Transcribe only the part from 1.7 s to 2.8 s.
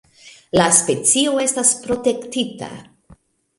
protektita.